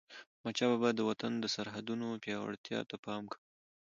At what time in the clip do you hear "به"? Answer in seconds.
0.91-0.91